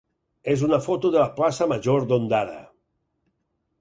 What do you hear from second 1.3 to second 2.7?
plaça major d'Ondara.